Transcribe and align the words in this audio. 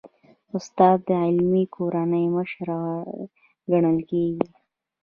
استاد 0.57 0.97
د 1.07 1.09
علمي 1.25 1.63
کورنۍ 1.75 2.25
مشر 2.35 2.67
ګڼل 3.71 3.99
کېږي. 4.09 4.45